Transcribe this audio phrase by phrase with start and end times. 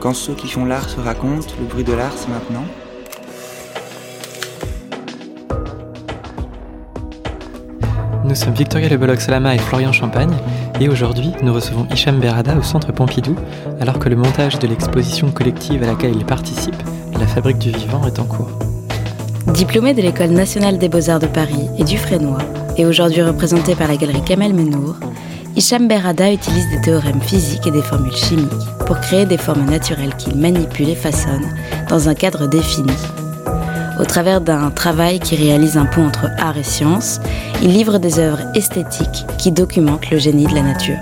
[0.00, 2.62] Quand ceux qui font l'art se racontent, le bruit de l'art, c'est maintenant.
[8.24, 10.34] Nous sommes Victoria Le Salama et Florian Champagne,
[10.80, 13.34] et aujourd'hui nous recevons Hicham Berada au Centre Pompidou,
[13.80, 16.80] alors que le montage de l'exposition collective à laquelle il participe,
[17.18, 18.56] La Fabrique du Vivant, est en cours.
[19.48, 22.42] Diplômé de l'École nationale des beaux-arts de Paris et du Frénois,
[22.76, 24.94] et aujourd'hui représenté par la galerie Kamel Menour,
[25.56, 30.16] Hicham Berada utilise des théorèmes physiques et des formules chimiques pour créer des formes naturelles
[30.16, 31.46] qu'il manipule et façonne
[31.90, 32.90] dans un cadre défini.
[34.00, 37.20] Au travers d'un travail qui réalise un pont entre art et science,
[37.60, 40.96] il livre des œuvres esthétiques qui documentent le génie de la nature.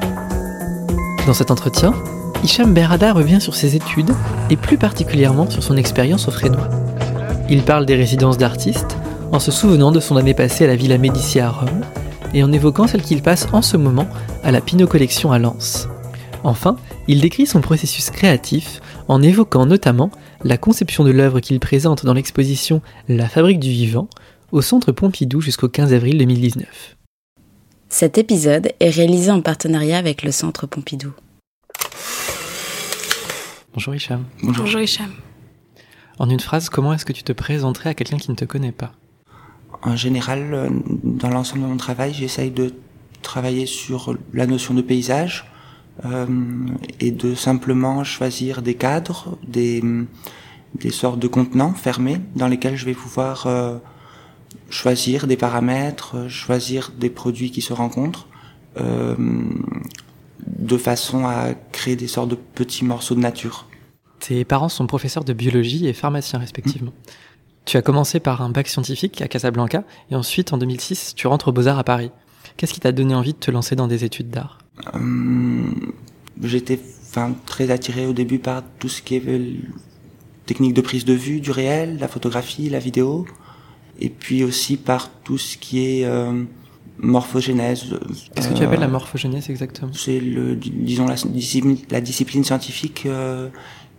[1.29, 1.95] Dans cet entretien,
[2.43, 4.11] Hicham Berada revient sur ses études
[4.51, 6.69] et plus particulièrement sur son expérience au Frénois.
[7.49, 8.97] Il parle des résidences d'artistes
[9.31, 11.83] en se souvenant de son année passée à la Villa Médicis à Rome
[12.35, 14.09] et en évoquant celle qu'il passe en ce moment
[14.43, 15.89] à la Pinot Collection à Lens.
[16.47, 16.77] Enfin,
[17.09, 20.13] il décrit son processus créatif en évoquant notamment
[20.45, 24.09] la conception de l'œuvre qu'il présente dans l'exposition La Fabrique du Vivant
[24.53, 26.97] au Centre Pompidou jusqu'au 15 avril 2019.
[27.89, 31.13] Cet épisode est réalisé en partenariat avec le Centre Pompidou.
[33.75, 34.23] Bonjour Hicham.
[34.45, 35.11] Bonjour, Bonjour Hicham.
[36.21, 38.71] En une phrase, comment est-ce que tu te présenterais à quelqu'un qui ne te connaît
[38.71, 38.93] pas?
[39.83, 40.69] En général, euh,
[41.03, 42.73] dans l'ensemble de mon travail, j'essaye de
[43.23, 45.45] travailler sur la notion de paysage
[46.05, 46.27] euh,
[47.01, 49.83] et de simplement choisir des cadres, des,
[50.75, 53.79] des sortes de contenants fermés dans lesquels je vais pouvoir euh,
[54.69, 58.27] choisir des paramètres, choisir des produits qui se rencontrent,
[58.79, 59.15] euh,
[60.47, 63.67] de façon à créer des sortes de petits morceaux de nature.
[64.21, 66.93] Tes parents sont professeurs de biologie et pharmaciens respectivement.
[67.65, 71.49] Tu as commencé par un bac scientifique à Casablanca et ensuite en 2006 tu rentres
[71.49, 72.11] aux Beaux-Arts à Paris.
[72.57, 74.59] Qu'est-ce qui t'a donné envie de te lancer dans des études d'art?
[74.59, 74.66] euh,
[76.43, 79.23] J'étais enfin, très attiré au début par tout ce qui est
[80.45, 83.27] technique de prise de vue du réel, la photographie, la vidéo,
[84.01, 86.45] et puis aussi par tout ce qui est euh,
[86.99, 87.99] morphogénèse.
[88.35, 89.93] Qu'est-ce que tu appelles la morphogénèse exactement?
[89.93, 93.49] C'est le, disons la discipline, la discipline scientifique euh,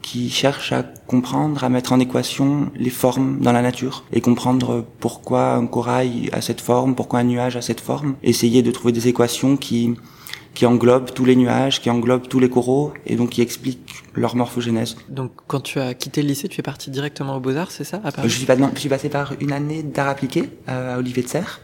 [0.02, 4.86] qui cherche à comprendre, à mettre en équation les formes dans la nature et comprendre
[5.00, 8.16] pourquoi un corail a cette forme, pourquoi un nuage a cette forme.
[8.24, 9.96] Essayer de trouver des équations qui
[10.58, 14.36] qui englobent tous les nuages, qui englobent tous les coraux et donc qui expliquent leur
[14.36, 14.96] morphogénèse.
[15.08, 18.02] Donc quand tu as quitté le lycée, tu es parti directement aux Beaux-Arts, c'est ça
[18.04, 18.28] à Paris?
[18.28, 21.28] Je, suis pas, non, je suis passé par une année d'art appliqué à Olivier de
[21.28, 21.62] Serre.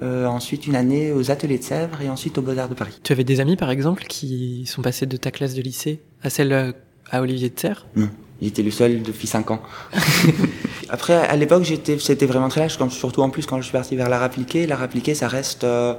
[0.00, 2.98] Euh, ensuite une année aux ateliers de Sèvres et ensuite aux Beaux-Arts de Paris.
[3.02, 6.30] Tu avais des amis par exemple qui sont passés de ta classe de lycée à
[6.30, 6.72] celle euh,
[7.10, 8.08] à Olivier de Terre Non,
[8.40, 9.60] il était le seul depuis 5 ans.
[10.88, 13.94] Après, à l'époque, j'étais, c'était vraiment très large, surtout en plus quand je suis parti
[13.94, 14.66] vers l'art appliqué.
[14.66, 15.94] L'art appliqué, ça reste euh,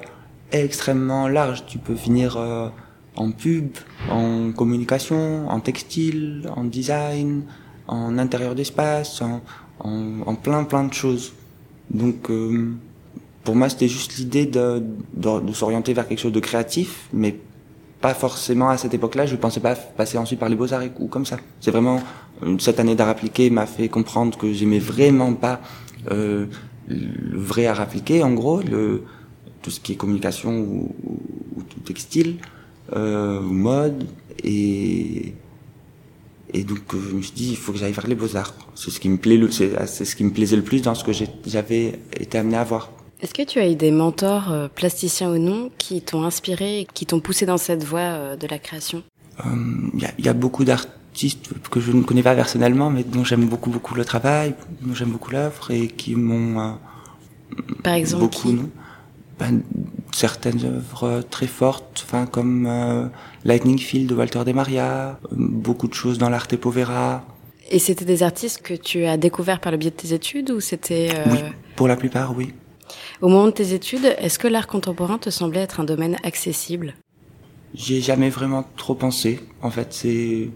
[0.60, 1.66] extrêmement large.
[1.66, 2.70] Tu peux finir euh,
[3.16, 3.72] en pub,
[4.10, 7.44] en communication, en textile, en design,
[7.88, 11.34] en intérieur d'espace, en, plein plein de choses.
[11.90, 12.72] Donc, euh,
[13.44, 14.84] pour moi, c'était juste l'idée de,
[15.14, 17.38] de, s'orienter vers quelque chose de créatif, mais
[18.00, 21.26] pas forcément à cette époque-là, je pensais pas passer ensuite par les beaux-arts ou comme
[21.26, 21.38] ça.
[21.60, 22.02] C'est vraiment
[22.60, 25.62] cette année d'art appliqué m'a fait comprendre que j'aimais vraiment pas
[26.12, 26.48] euh,
[26.88, 29.04] le vrai art appliqué, en gros, le,
[29.64, 30.96] tout ce qui est communication ou,
[31.56, 32.36] ou, textile,
[32.96, 34.06] euh, ou mode,
[34.44, 35.34] et
[36.56, 38.54] et donc euh, je me suis dit il faut que j'aille vers les beaux arts.
[38.76, 41.12] C'est ce qui me plaît, c'est ce qui me plaisait le plus dans ce que
[41.48, 42.92] j'avais été amené à voir.
[43.22, 47.06] Est-ce que tu as eu des mentors, euh, plasticiens ou non, qui t'ont inspiré qui
[47.06, 49.02] t'ont poussé dans cette voie de la création?
[49.44, 53.04] Il euh, y, a, y, a, beaucoup d'artistes que je ne connais pas personnellement, mais
[53.04, 56.78] dont j'aime beaucoup beaucoup le travail, dont j'aime beaucoup l'œuvre et qui m'ont
[57.82, 58.54] par exemple beaucoup
[59.52, 59.62] ben,
[60.12, 63.10] certaines œuvres très fortes, enfin comme
[63.46, 67.26] Lightning Field de Walter De Maria, beaucoup de choses dans l'arte povera.
[67.70, 70.60] Et c'était des artistes que tu as découverts par le biais de tes études ou
[70.60, 71.40] c'était Oui,
[71.76, 72.54] pour la plupart, oui.
[73.22, 76.94] Au moment de tes études, est-ce que l'art contemporain te semblait être un domaine accessible?
[77.74, 79.40] J'y ai jamais vraiment trop pensé.
[79.62, 80.50] En fait, c'est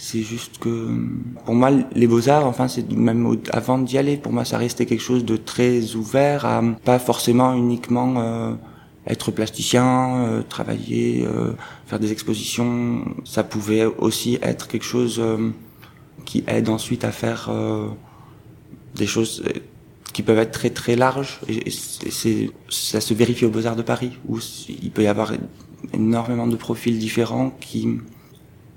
[0.00, 0.96] c'est juste que
[1.44, 5.02] pour moi les beaux-arts enfin c'est même avant d'y aller pour moi ça restait quelque
[5.02, 8.54] chose de très ouvert à pas forcément uniquement euh,
[9.08, 11.52] être plasticien euh, travailler euh,
[11.86, 13.04] faire des expositions.
[13.24, 15.20] Ça pouvait aussi être quelque chose
[16.24, 17.50] qui aide ensuite à faire
[18.94, 19.42] des choses
[20.12, 21.40] qui peuvent être très très larges.
[21.48, 25.32] Et, c'est ça se vérifie aux Beaux-Arts de Paris où il peut y avoir
[25.94, 27.98] énormément de profils différents qui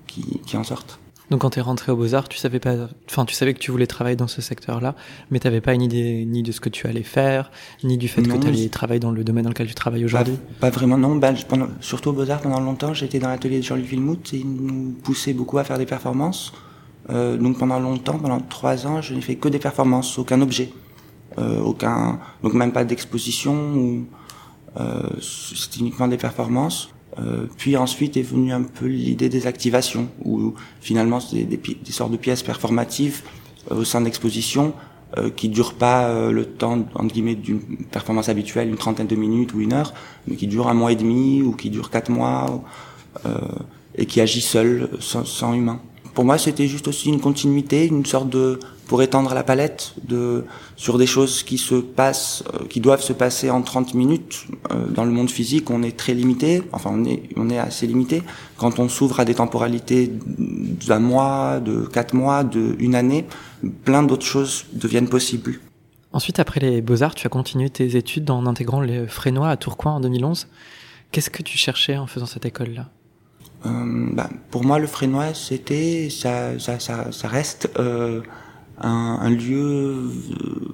[0.08, 1.01] qui, qui en sortent.
[1.32, 2.76] Donc quand tu es rentré aux Beaux-Arts, tu savais pas
[3.10, 4.96] enfin tu savais que tu voulais travailler dans ce secteur-là,
[5.32, 7.52] mais tu n'avais pas une idée ni de ce que tu allais faire,
[7.86, 10.38] ni du fait que tu allais travailler dans le domaine dans lequel tu travailles aujourd'hui.
[10.60, 11.34] Pas, vraiment non, ben,
[11.80, 15.34] surtout aux Beaux-Arts pendant longtemps, j'étais dans l'atelier de Jean-Luc Villemout et il nous poussait
[15.34, 16.52] beaucoup à faire des performances
[17.10, 20.72] donc pendant longtemps, pendant trois ans, je n'ai fait que des performances, aucun objet,
[21.38, 24.06] aucun, donc même pas d'exposition ou
[25.22, 26.90] c'était uniquement des performances.
[27.22, 31.60] Euh, puis ensuite est venue un peu l'idée des activations, où finalement c'est des,
[31.92, 33.22] sortes de pièces performatives
[33.70, 34.74] euh, au sein d'expositions
[35.18, 37.60] euh, qui durent pas euh, le temps entre guillemets d'une
[37.92, 39.94] performance habituelle, une trentaine de minutes ou une heure,
[40.28, 42.64] mais qui durent un mois et demi ou qui durent quatre mois
[43.96, 45.82] et qui seuls, sans, sans humain.
[46.14, 50.44] Pour moi, c'était juste aussi une continuité, une sorte de pour étendre la palette de
[50.76, 54.48] sur des choses qui se passent, euh, qui doivent se passer en 30 minutes.
[54.72, 57.88] Euh, dans le monde physique, on est très limité, enfin on est on est assez
[57.88, 58.22] limité.
[58.58, 63.26] Quand on s'ouvre à des temporalités d'un mois, de quatre mois, de une année,
[63.86, 65.62] plein d'autres choses deviennent possibles.
[66.12, 69.94] Ensuite, après les beaux-arts, tu as continué tes études en intégrant les Frénois à Tourcoing
[69.94, 70.48] en 2011.
[71.14, 72.90] Qu'est-ce que tu cherchais en faisant cette école-là?
[73.64, 78.22] Bah, Pour moi, le Frénois, c'était, ça, ça, ça, ça reste euh,
[78.80, 80.74] un, un lieu euh,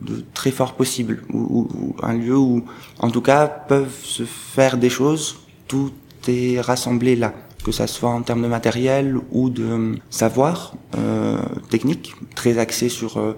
[0.00, 1.68] de très fort possible, ou,
[2.02, 2.64] un lieu où,
[2.98, 5.36] en tout cas, peuvent se faire des choses.
[5.68, 5.92] Tout
[6.28, 7.34] est rassemblé là,
[7.64, 11.38] que ça soit en termes de matériel ou de savoir euh,
[11.70, 13.36] technique, très axé sur euh,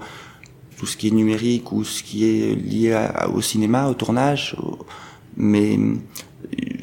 [0.78, 4.56] tout ce qui est numérique ou ce qui est lié au cinéma, au tournage.
[5.36, 5.78] mais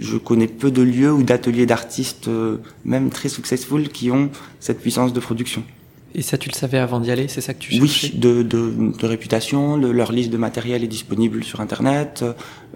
[0.04, 4.30] je connais peu de lieux ou d'ateliers d'artistes, euh, même très successful, qui ont
[4.60, 5.64] cette puissance de production.
[6.16, 8.12] Et ça, tu le savais avant d'y aller C'est ça que tu cherchais?
[8.14, 12.24] Oui, de, de, de réputation, de, leur liste de matériel est disponible sur Internet.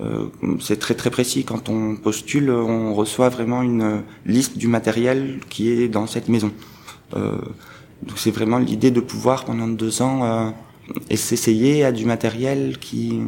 [0.01, 0.25] Euh,
[0.59, 1.43] c'est très très précis.
[1.43, 6.51] Quand on postule, on reçoit vraiment une liste du matériel qui est dans cette maison.
[7.15, 7.37] Euh,
[8.03, 10.49] donc c'est vraiment l'idée de pouvoir pendant deux ans euh,
[11.15, 13.19] s'essayer à du matériel qui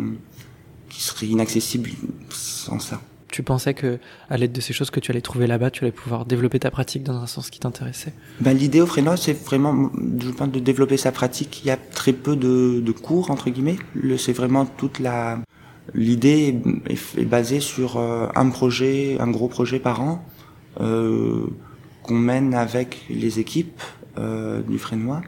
[0.89, 1.91] qui serait inaccessible
[2.29, 2.99] sans ça
[3.31, 3.99] tu pensais que
[4.29, 6.71] à l'aide de ces choses que tu allais trouver là-bas, tu allais pouvoir développer ta
[6.71, 8.13] pratique dans un sens qui t'intéressait?
[8.39, 11.61] Ben, L'idée au Frénois, c'est vraiment je de développer sa pratique.
[11.63, 13.77] Il y a très peu de, cours, entre guillemets.
[14.17, 15.39] C'est vraiment toute la...
[15.93, 20.23] L'idée est, basée sur euh, un projet, un gros projet par an,
[20.81, 21.47] euh,
[22.03, 23.81] qu'on mène avec les équipes
[24.17, 25.21] euh, du Frénois.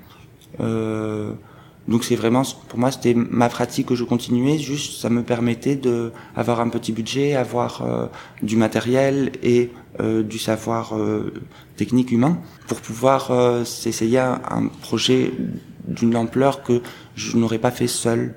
[1.92, 4.58] Donc c'est vraiment, pour moi, c'était ma pratique que je continuais.
[4.58, 8.08] Juste, ça me permettait de avoir un petit budget, avoir euh,
[8.42, 11.34] du matériel et euh, du savoir euh,
[11.76, 13.22] technique humain pour pouvoir
[13.66, 15.34] s'essayer un, projet
[15.86, 16.82] d'une ampleur que
[17.16, 18.36] je n'aurais pas fait seul.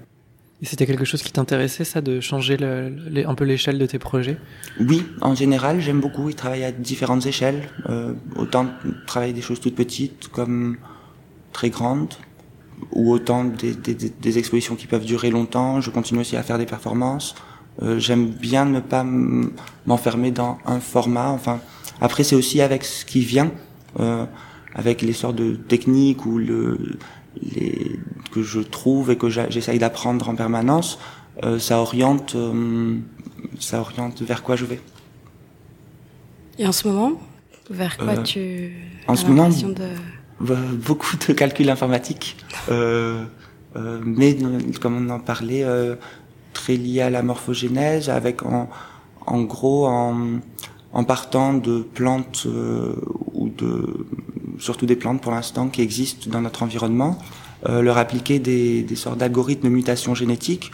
[0.60, 4.00] Et c'était quelque chose qui t'intéressait, ça, de changer le, un peu l'échelle de tes
[4.00, 4.38] projets?
[4.80, 7.68] Oui, en général, j'aime beaucoup y travailler à différentes échelles.
[8.36, 8.66] autant
[9.06, 10.76] travailler des choses toutes petites comme
[11.52, 12.14] très grandes
[12.92, 15.80] ou autant des, des, des, expositions qui peuvent durer longtemps.
[15.80, 17.34] Je continue aussi à faire des performances.
[17.82, 21.28] Euh, J'aime bien ne pas m'enfermer dans un format.
[21.28, 21.60] Enfin,
[22.00, 23.50] après c'est aussi avec ce qui vient,
[24.00, 24.24] euh,
[24.74, 26.98] avec les sortes de techniques ou le
[27.42, 27.98] les,
[28.32, 30.98] que je trouve et que j'essaye d'apprendre en permanence.
[31.42, 32.36] Euh, ça oriente,
[33.58, 34.80] ça oriente vers quoi je vais.
[36.58, 37.12] Et en ce moment,
[37.70, 38.72] vers quoi tu
[39.08, 39.88] En ce moment, de
[40.40, 42.36] beaucoup de calculs informatiques,
[42.70, 43.24] euh,
[43.76, 44.36] euh, mais
[44.80, 45.96] comme on en parlait, euh,
[46.52, 48.68] très lié à la morphogénèse, avec en,
[49.26, 50.40] en gros en,
[50.92, 52.94] en partant de plantes euh,
[53.32, 54.06] ou de
[54.58, 57.18] surtout des plantes pour l'instant qui existent dans notre environnement,
[57.68, 60.70] euh, leur appliquer des, des sortes d'algorithmes de mutation génétique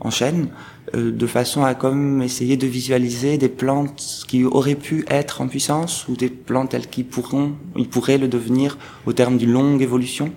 [0.00, 0.48] en chaîne,
[0.94, 5.48] euh, de façon à comme essayer de visualiser des plantes qui auraient pu être en
[5.48, 9.82] puissance ou des plantes telles qui pourront, ils pourraient le devenir au terme d'une longue
[9.82, 10.32] évolution.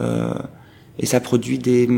[0.00, 0.34] Euh,
[0.98, 1.88] et ça produit des,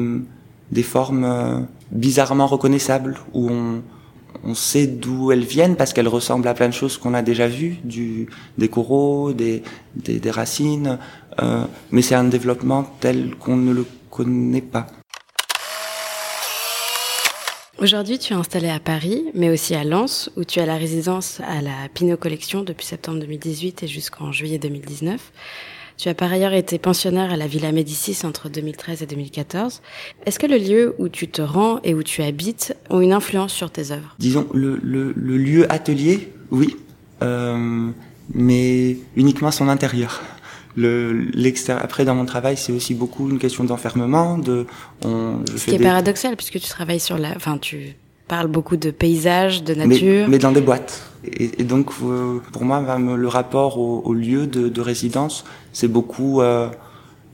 [0.71, 1.61] des formes euh,
[1.91, 3.83] bizarrement reconnaissables où on,
[4.43, 7.49] on sait d'où elles viennent parce qu'elles ressemblent à plein de choses qu'on a déjà
[7.49, 9.63] vues, du, des coraux, des,
[9.97, 10.99] des, des racines,
[11.43, 14.87] euh, mais c'est un développement tel qu'on ne le connaît pas.
[17.85, 21.43] Aujourd'hui, tu es installé à Paris, mais aussi à Lens, où tu as la résidence
[21.47, 25.21] à la Pinot Collection depuis septembre 2018 et jusqu'en juillet 2019.
[25.99, 29.83] Tu as par ailleurs été pensionnaire à la Villa Médicis entre 2013 et 2014.
[30.25, 33.53] Est-ce que le lieu où tu te rends et où tu habites ont une influence
[33.53, 34.17] sur tes œuvres?
[34.19, 36.79] Disons, le, le, le, lieu atelier, oui,
[37.21, 37.91] euh,
[38.33, 40.23] mais uniquement son intérieur
[40.77, 44.67] le l'extérieur après dans mon travail c'est aussi beaucoup une question d'enfermement de
[45.05, 48.91] on ce qui est paradoxal puisque tu travailles sur la enfin tu parles beaucoup de
[48.91, 50.25] paysages de nature.
[50.25, 51.11] mais, mais dans des boîtes.
[51.25, 55.89] Et, et donc euh, pour moi le rapport au, au lieu de, de résidence c'est
[55.89, 56.69] beaucoup euh,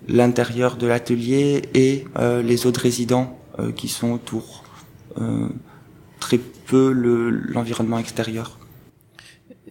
[0.09, 3.37] l'intérieur de l'atelier et euh, les autres résidents
[3.77, 4.65] qui sont autour.
[6.19, 8.60] Très peu l'environnement extérieur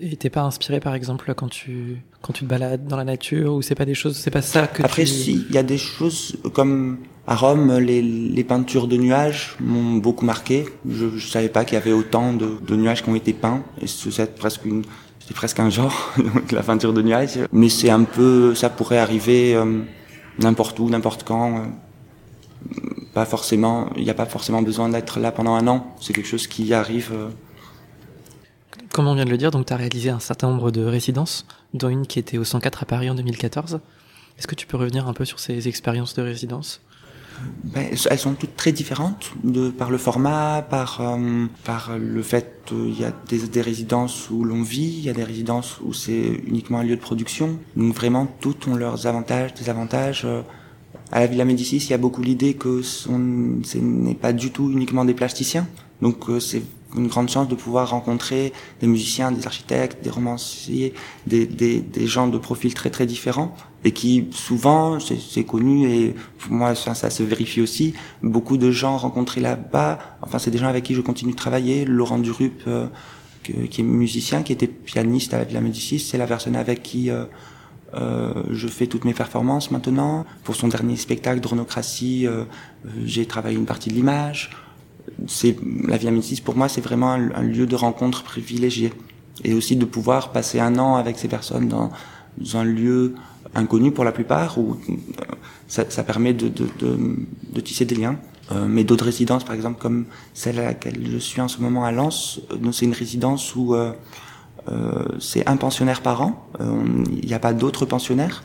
[0.01, 3.53] Et t'es pas inspiré par exemple quand tu quand tu te balades dans la nature
[3.53, 5.10] ou c'est pas des choses c'est pas ça que après tu...
[5.10, 9.98] si il y a des choses comme à Rome les, les peintures de nuages m'ont
[9.98, 10.65] beaucoup marqué.
[10.89, 13.62] Je, je savais pas qu'il y avait autant de, de, nuages qui ont été peints.
[13.82, 14.84] Et c'est presque une
[15.20, 16.12] c'est presque un genre
[16.51, 17.38] la peinture de nuages.
[17.51, 19.84] Mais c'est un peu ça pourrait arriver euh,
[20.39, 21.65] n'importe où n'importe quand euh,
[23.13, 25.96] pas forcément il n'y a pas forcément besoin d'être là pendant un an.
[26.01, 27.29] C'est quelque chose qui arrive euh,
[29.00, 31.46] comme on vient de le dire, donc tu as réalisé un certain nombre de résidences,
[31.74, 33.79] dont une qui était au 104 à Paris en 2014.
[34.38, 36.82] Est-ce que tu peux revenir un peu sur ces expériences de résidence
[37.63, 42.62] ben, elles sont toutes très différentes de, par le format, par, euh, par le fait
[42.65, 45.94] qu'il euh, y a des, résidences où l'on vit, il y a des résidences où
[45.94, 47.58] c'est uniquement un lieu de production.
[47.77, 50.24] Donc vraiment, toutes ont leurs avantages, désavantages.
[50.25, 50.41] Euh,
[51.13, 53.10] à la Villa Médicis, il y a beaucoup l'idée que ce
[53.77, 55.70] n'est pas du tout uniquement des plasticiens.
[56.01, 56.63] Donc c'est
[56.96, 60.93] une grande chance de pouvoir rencontrer des musiciens, des architectes, des romanciers,
[61.27, 66.15] des, des, des gens de profils très très différents et qui souvent, c'est connu et
[66.38, 67.93] pour moi ça, ça, se vérifie aussi,
[68.24, 71.86] beaucoup de gens rencontrés là-bas, enfin c'est des gens avec qui je continue de travailler,
[71.86, 72.88] Laurent Durup euh,
[73.43, 77.25] qui est musicien, qui était pianiste à la Médicis, c'est la personne avec qui euh,
[77.96, 80.25] euh, je fais toutes mes performances maintenant.
[80.43, 82.43] Pour son dernier spectacle, Dronocratie, euh,
[83.05, 84.51] j'ai travaillé une partie de l'image
[85.28, 85.56] c'est
[85.88, 88.94] la Via Médicis pour moi c'est vraiment un, lieu de rencontre privilégié
[89.44, 91.92] et aussi de pouvoir passer un an avec ces personnes dans,
[92.54, 93.16] un lieu
[93.56, 94.94] inconnu pour la plupart où euh,
[95.68, 97.18] ça, ça permet de, de, de,
[97.54, 98.18] de, tisser des liens.
[98.52, 101.86] Euh, mais d'autres résidences, par exemple comme celle à laquelle je suis en ce moment
[101.86, 103.92] à Lens, euh, c'est une résidence où euh,
[104.72, 106.48] euh, c'est un pensionnaire par an.
[106.60, 108.44] Il n'y a pas d'autres pensionnaires,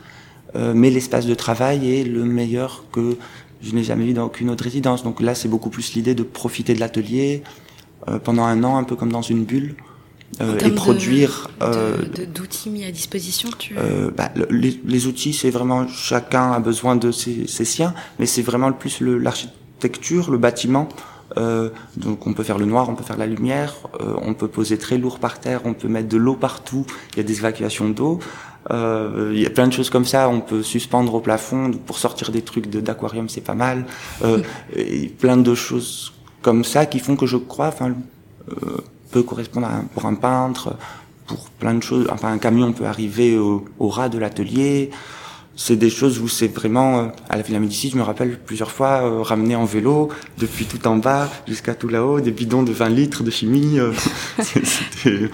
[0.54, 3.16] mais l'espace de travail est le meilleur que
[3.64, 5.02] je n'ai jamais vu dans aucune autre résidence.
[5.02, 7.42] Donc là, c'est beaucoup plus l'idée de profiter de l'atelier
[8.08, 9.74] euh, pendant un an, un peu comme dans une bulle,
[10.40, 11.48] euh, et produire.
[12.34, 13.74] D'outils mis à disposition, tu.
[13.78, 18.26] Euh, bah, les, les, outils, c'est vraiment chacun a besoin de ses, ses siens, mais
[18.26, 20.88] c'est vraiment le plus l'architecture, le, le, bâtiment.
[21.36, 24.48] Euh, donc on peut faire le noir, on peut faire la lumière, euh, on peut
[24.48, 27.38] poser très lourd par terre, on peut mettre de l'eau partout, il y a des
[27.38, 28.20] évacuations d'eau.
[28.70, 30.28] Euh, il y a plein de choses comme ça.
[30.28, 33.86] On peut suspendre au plafond pour sortir des trucs d'aquarium, c'est pas mal.
[34.22, 34.42] Euh,
[34.74, 37.94] et plein de choses comme ça qui font que je crois, enfin,
[38.50, 38.76] euh,
[39.10, 40.76] peut correspondre à pour un peintre,
[41.26, 42.06] pour plein de choses.
[42.10, 44.90] Enfin, un camion peut arriver au, au ras de l'atelier.
[45.56, 48.72] C'est des choses où c'est vraiment euh, à la Villa Médicis, je me rappelle plusieurs
[48.72, 50.08] fois euh, ramener en vélo
[50.38, 53.78] depuis tout en bas jusqu'à tout là-haut des bidons de 20 litres de chimie.
[53.78, 53.92] Euh,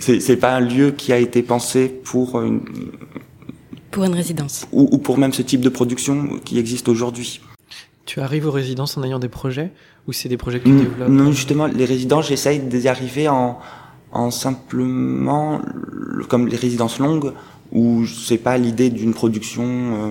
[0.00, 2.60] c'est pas un lieu qui a été pensé pour une
[3.90, 7.40] pour une résidence ou, ou pour même ce type de production qui existe aujourd'hui.
[8.06, 9.70] Tu arrives aux résidences en ayant des projets
[10.08, 13.28] ou c'est des projets que tu Mmh, développes Non, justement, les résidences, j'essaye d'y arriver
[13.28, 13.58] en,
[14.12, 15.60] en simplement,
[16.28, 17.32] comme les résidences longues,
[17.72, 20.10] où c'est pas l'idée d'une production euh,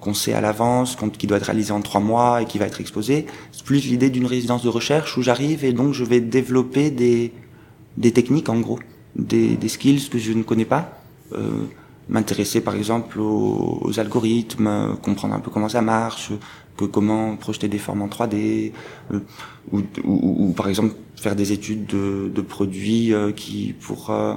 [0.00, 2.80] qu'on sait à l'avance, qui doit être réalisée en trois mois et qui va être
[2.80, 3.26] exposée.
[3.52, 7.32] C'est plus l'idée d'une résidence de recherche où j'arrive et donc je vais développer des,
[7.96, 8.78] des techniques, en gros,
[9.16, 11.00] des, des skills que je ne connais pas.
[11.32, 11.66] Euh,
[12.08, 16.32] m'intéresser par exemple aux, aux, algorithmes, comprendre un peu comment ça marche,
[16.76, 18.72] que comment projeter des formes en 3D,
[19.12, 19.20] euh,
[19.70, 24.34] ou, ou, ou, par exemple faire des études de, de produits euh, qui pour euh,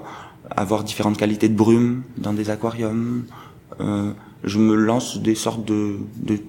[0.52, 3.26] avoir différentes qualités de brume dans des aquariums.
[3.80, 4.12] Euh,
[4.44, 6.40] je me lance des sortes de, de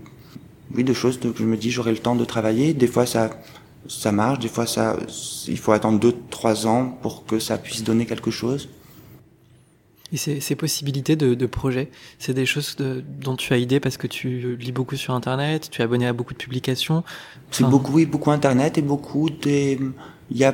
[0.75, 2.75] oui de choses que je me dis j'aurai le temps de travailler.
[2.75, 3.31] Des fois ça
[3.87, 4.97] ça marche, des fois ça
[5.47, 8.69] il faut attendre deux trois ans pour que ça puisse donner quelque chose.
[10.13, 13.81] Et ces, ces possibilités de, de projets, c'est des choses de, dont tu as idée
[13.81, 17.03] parce que tu lis beaucoup sur Internet, tu es abonné à beaucoup de publications.
[17.51, 19.81] C'est beaucoup, oui, beaucoup Internet et beaucoup des.
[20.35, 20.53] Il y a,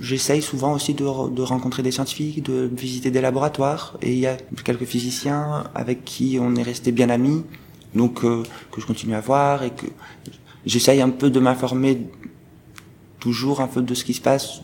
[0.00, 4.26] j'essaye souvent aussi de, de, rencontrer des scientifiques, de visiter des laboratoires, et il y
[4.26, 7.44] a quelques physiciens avec qui on est resté bien amis,
[7.94, 9.86] donc euh, que je continue à voir et que
[10.64, 12.08] j'essaye un peu de m'informer
[13.20, 14.62] toujours un peu de ce qui se passe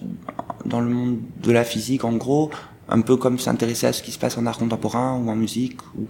[0.65, 2.51] dans le monde de la physique, en gros,
[2.89, 5.79] un peu comme s'intéresser à ce qui se passe en art contemporain ou en musique.
[5.99, 6.07] Ou...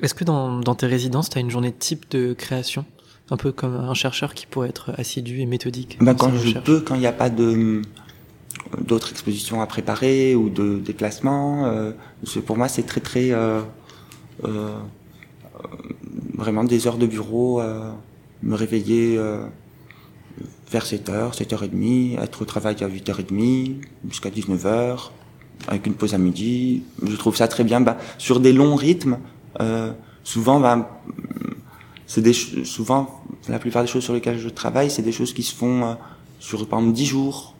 [0.00, 2.84] Est-ce que dans, dans, tes résidences, tu as une journée type de création?
[3.30, 6.64] Un peu comme un chercheur qui pourrait être assidu et méthodique ben Quand je recherche.
[6.64, 7.82] peux, quand il n'y a pas de
[8.80, 11.92] d'autres expositions à préparer ou de déplacements, euh,
[12.46, 13.60] pour moi c'est très très euh,
[14.44, 14.74] euh,
[16.34, 17.62] vraiment des heures de bureau,
[18.42, 19.18] me réveiller
[20.70, 23.76] vers 7h, 7h30, être au travail à 8h30
[24.08, 25.10] jusqu'à 19h,
[25.68, 26.82] avec une pause à midi.
[27.02, 27.80] Je trouve ça très bien.
[27.80, 29.18] Bah, sur des longs rythmes,
[30.24, 31.00] souvent, bah,
[32.06, 35.42] c'est des souvent la plupart des choses sur lesquelles je travaille, c'est des choses qui
[35.42, 35.94] se font euh,
[36.38, 37.54] sur par exemple 10 jours.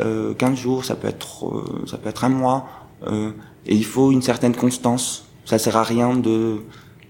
[0.00, 2.66] euh, 15 jours, ça peut être euh, ça peut être un mois.
[3.06, 3.30] Euh,
[3.66, 5.26] et il faut une certaine constance.
[5.44, 6.62] Ça sert à rien de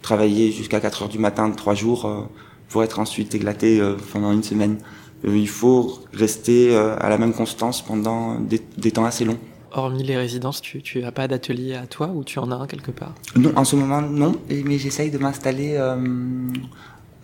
[0.03, 2.23] travailler jusqu'à 4 heures du matin, trois jours, euh,
[2.69, 4.79] pour être ensuite éclaté euh, pendant une semaine.
[5.27, 9.39] Il faut rester à la même constance pendant des, des temps assez longs.
[9.77, 12.67] Hormis les résidences, tu, tu as pas d'atelier à toi ou tu en as un
[12.69, 13.13] quelque part?
[13.35, 15.97] Non, en ce moment non, mais j'essaye de m'installer euh,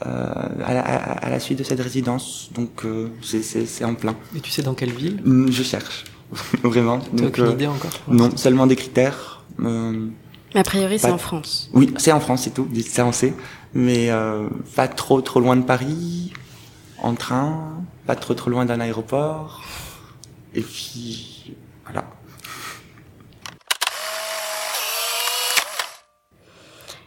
[0.04, 0.33] euh,
[0.64, 4.16] à, la, à, la, suite de cette résidence, donc euh, c'est en plein.
[4.37, 5.23] Et tu sais dans quelle ville?
[5.49, 6.04] Je cherche,
[6.64, 6.99] vraiment.
[7.16, 9.45] Tu aucune idée encore Non, seulement des critères.
[9.57, 10.11] mais
[10.54, 11.71] a priori c'est en France.
[11.73, 13.33] Oui, c'est en France, c'est tout, ça on sait,
[13.75, 14.11] mais
[14.75, 16.33] pas trop trop loin de Paris,
[17.00, 19.62] en train, pas trop trop loin d'un aéroport,
[20.52, 21.54] et puis
[21.85, 22.04] voilà.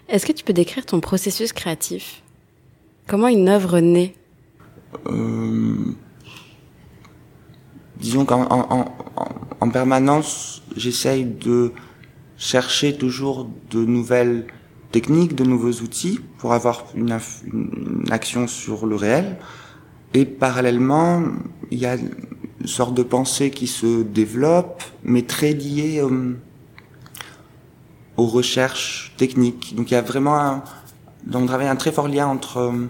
[0.09, 2.21] Est-ce que tu peux décrire ton processus créatif?
[3.07, 4.13] Comment une œuvre naît?
[5.07, 5.95] Euh,
[7.99, 8.85] Disons qu'en en,
[9.61, 11.71] en, permanence, j'essaye de
[12.37, 14.45] chercher toujours de nouvelles
[14.91, 17.17] techniques, de nouveaux outils pour avoir une,
[17.53, 19.37] une action sur le réel.
[20.13, 21.23] Et parallèlement,
[21.71, 26.01] il y a une sorte de pensée qui se développe, mais très liée...
[26.01, 26.35] Euh,
[28.17, 29.75] aux recherches techniques.
[29.75, 30.63] Donc il y a vraiment un,
[31.25, 32.89] dans mon travail un très fort lien entre euh,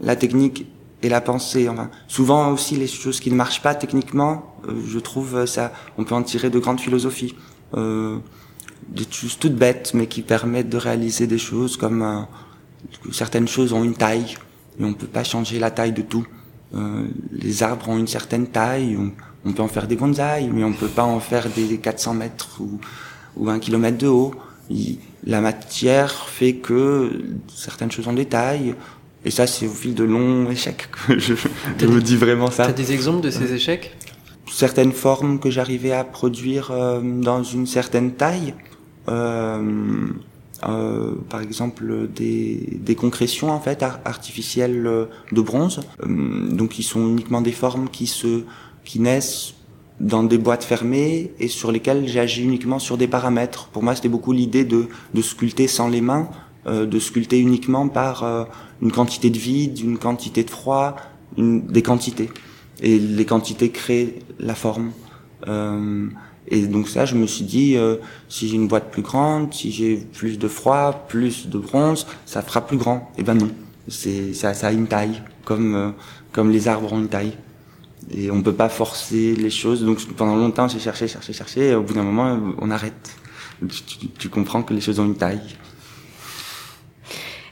[0.00, 0.66] la technique
[1.02, 1.68] et la pensée.
[1.68, 5.72] Enfin, souvent aussi les choses qui ne marchent pas techniquement, euh, je trouve euh, ça,
[5.96, 7.34] on peut en tirer de grandes philosophies,
[7.74, 8.18] euh,
[8.88, 12.26] des choses toutes bêtes mais qui permettent de réaliser des choses comme
[13.12, 14.36] certaines choses ont une taille
[14.80, 16.24] et on peut pas changer la taille de tout.
[17.32, 19.10] les arbres ont une certaine taille, on,
[19.44, 22.60] on, peut en faire des bonsaïs, mais on peut pas en faire des 400 mètres
[22.60, 22.80] ou
[23.38, 24.34] ou un kilomètre de haut.
[25.24, 27.10] la matière fait que
[27.54, 28.74] certaines choses ont des tailles.
[29.24, 31.34] Et ça, c'est au fil de longs échecs que je,
[31.86, 32.66] me dis vraiment ça.
[32.66, 33.96] T'as des exemples de ces échecs?
[34.50, 38.54] Certaines formes que j'arrivais à produire euh, dans une certaine taille.
[39.08, 40.08] Euh,
[40.66, 46.82] euh, par exemple des, des concrétions en fait artificielles euh, de bronze euh, donc qui
[46.82, 48.42] sont uniquement des formes qui se
[48.84, 49.54] qui naissent
[50.00, 53.68] dans des boîtes fermées et sur lesquelles j'agis uniquement sur des paramètres.
[53.68, 56.28] Pour moi, c'était beaucoup l'idée de, de sculpter sans les mains,
[56.66, 58.44] euh, de sculpter uniquement par euh,
[58.80, 60.96] une quantité de vide, une quantité de froid,
[61.36, 62.30] une, des quantités.
[62.80, 64.92] Et les quantités créent la forme.
[65.48, 66.06] Euh,
[66.46, 67.96] et donc ça, je me suis dit, euh,
[68.28, 72.42] si j'ai une boîte plus grande, si j'ai plus de froid, plus de bronze, ça
[72.42, 73.10] fera plus grand.
[73.18, 73.50] Eh ben non,
[73.88, 75.90] c'est ça, ça a une taille, comme euh,
[76.32, 77.32] comme les arbres ont une taille
[78.10, 79.84] et on peut pas forcer les choses.
[79.84, 81.68] Donc pendant longtemps, j'ai cherché, cherché, cherché.
[81.68, 83.10] Et au bout d'un moment, on arrête.
[83.68, 85.40] Tu, tu, comprends que les choses ont une taille.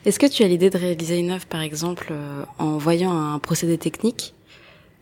[0.04, 3.40] Est-ce que tu as l'idée de réaliser une œuvre, par exemple, euh, en voyant un
[3.40, 4.34] procédé technique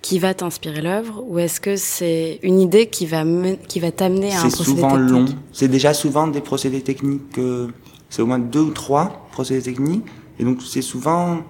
[0.00, 3.22] qui va t'inspirer l'œuvre, ou est-ce que c'est une idée qui va
[3.68, 5.24] qui va t'amener à un procédé technique C'est souvent long.
[5.52, 7.38] C'est déjà souvent des procédés techniques.
[8.10, 10.04] c'est au moins deux ou trois procédés techniques,
[10.38, 11.42] et donc c'est souvent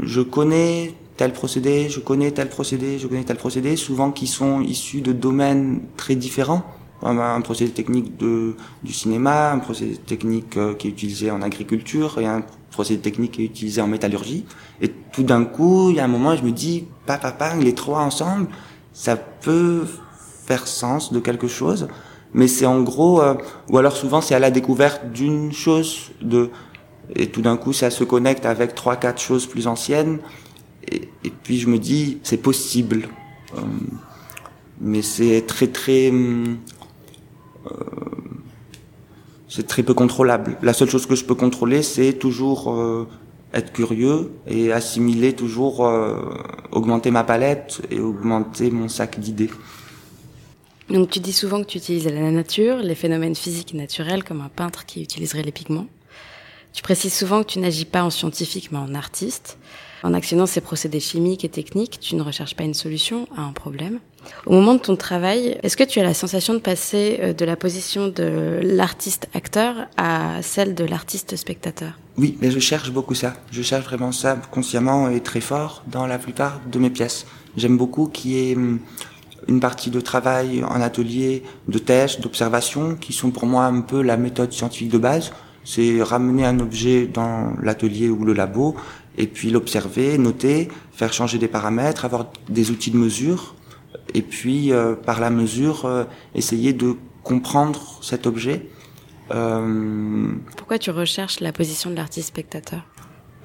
[0.00, 4.60] je connais tel procédé, je connais tel procédé, je connais tel procédé, souvent qui sont
[4.60, 6.64] issus de domaines très différents.
[7.00, 12.18] Un procédé technique de, du cinéma, un procédé technique euh, qui est utilisé en agriculture
[12.18, 14.46] et un procédé technique qui est utilisé en métallurgie.
[14.80, 17.74] Et tout d'un coup, il y a un moment, je me dis, papa, papa, les
[17.74, 18.48] trois ensemble,
[18.92, 19.84] ça peut
[20.44, 21.86] faire sens de quelque chose.
[22.34, 23.34] Mais c'est en gros, euh,
[23.70, 26.50] ou alors souvent c'est à la découverte d'une chose, de,
[27.14, 30.18] et tout d'un coup ça se connecte avec trois, quatre choses plus anciennes
[31.24, 33.08] et, puis je me dis, c'est possible.
[33.56, 33.60] Euh,
[34.80, 36.10] mais c'est très très...
[36.10, 36.54] Euh,
[39.48, 40.56] c'est très peu contrôlable.
[40.62, 43.06] La seule chose que je peux contrôler, c'est toujours euh,
[43.52, 45.80] être curieux et assimiler toujours,
[46.70, 49.50] augmenter ma palette et augmenter mon sac d'idées.
[50.88, 54.40] Donc tu dis souvent que tu utilises la nature, les phénomènes physiques et naturels comme
[54.40, 55.86] un peintre qui utiliserait les pigments.
[56.72, 59.58] Tu précises souvent que tu n'agis pas en scientifique mais en artiste.
[60.02, 63.52] En actionnant ces procédés chimiques et techniques, tu ne recherches pas une solution à un
[63.52, 64.00] problème.
[64.46, 67.44] Au moment de ton travail, est-ce que tu as la sensation de passer euh, de
[67.44, 71.92] la position de l'artiste acteur à celle de l'artiste spectateur?
[72.18, 73.34] Oui, mais je cherche beaucoup ça.
[73.50, 77.26] Je cherche vraiment ça consciemment et très fort dans la plupart de mes pièces.
[77.56, 78.80] J'aime beaucoup qu'il y ait hum,
[79.48, 84.02] une partie de travail en atelier, de tests, d'observation, qui sont pour moi un peu
[84.02, 85.32] la méthode scientifique de base.
[85.64, 88.74] C'est ramener un objet dans l'atelier ou le labo
[89.18, 93.54] et puis l'observer, noter, faire changer des paramètres, avoir des outils de mesure,
[94.14, 98.66] et puis euh, par la mesure euh, essayer de comprendre cet objet.
[99.30, 100.32] Euh...
[100.56, 102.82] Pourquoi tu recherches la position de l'artiste spectateur?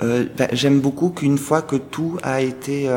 [0.01, 2.89] Euh, ben, J'aime beaucoup qu'une fois que tout a été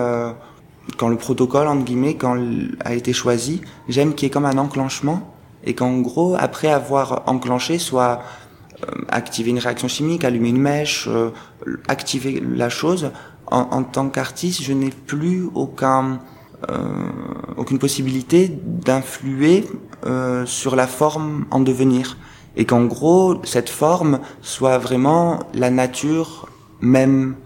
[0.96, 2.36] quand le protocole entre guillemets quand
[2.84, 7.22] a été choisi, j'aime qu'il y ait comme un enclenchement et qu'en gros après avoir
[7.26, 8.49] enclenché soit euh,
[9.08, 11.30] activer une réaction chimique, allumer une mèche, euh,
[11.88, 13.10] activer la chose.
[13.46, 16.20] En, en tant qu'artiste, je n'ai plus aucun
[16.68, 17.08] euh,
[17.56, 19.64] aucune possibilité d'influer
[20.04, 22.18] euh, sur la forme en devenir
[22.54, 26.50] et qu'en gros cette forme soit vraiment la nature
[26.82, 27.36] même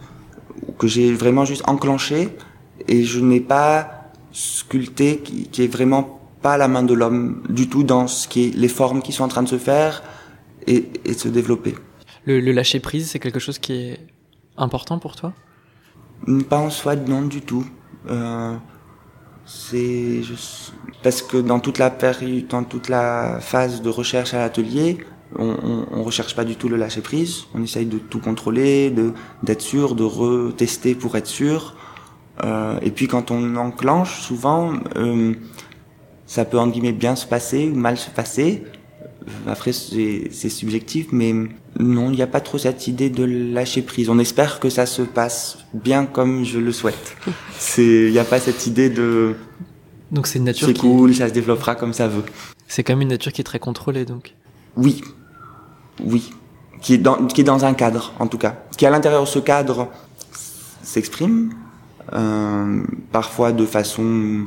[0.78, 2.36] que j'ai vraiment juste enclenché
[2.88, 7.68] et je n'ai pas sculpté qui, qui est vraiment pas la main de l'homme du
[7.68, 10.02] tout dans ce qui est les formes qui sont en train de se faire
[10.66, 11.74] et, et se développer.
[12.24, 14.00] Le, le lâcher prise, c'est quelque chose qui est
[14.56, 15.32] important pour toi?
[16.48, 17.66] Pas en soi, non du tout.
[18.08, 18.54] Euh,
[19.44, 20.22] c'est
[21.02, 24.98] parce que dans toute la période, dans toute la phase de recherche à l'atelier,
[25.36, 27.44] on, on, on, recherche pas du tout le lâcher prise.
[27.54, 31.76] On essaye de tout contrôler, de d'être sûr, de retester pour être sûr.
[32.42, 35.34] Euh, et puis quand on enclenche, souvent, euh,
[36.26, 38.64] ça peut en guillemets bien se passer ou mal se passer.
[39.46, 41.34] Après, c'est subjectif, mais
[41.78, 44.10] non, il n'y a pas trop cette idée de lâcher prise.
[44.10, 47.16] On espère que ça se passe bien comme je le souhaite.
[47.58, 49.34] C'est, il n'y a pas cette idée de.
[50.12, 50.68] Donc c'est une nature.
[50.68, 52.22] C'est cool, ça se développera comme ça veut.
[52.68, 54.34] C'est quand même une nature qui est très contrôlée, donc.
[54.76, 55.02] Oui,
[56.02, 56.30] oui,
[56.80, 59.28] qui est dans, qui est dans un cadre, en tout cas, qui à l'intérieur de
[59.28, 59.88] ce cadre
[60.82, 61.52] s'exprime,
[62.12, 62.82] euh,
[63.12, 64.46] parfois de façon